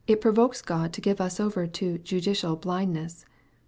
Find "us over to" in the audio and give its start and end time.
1.21-1.99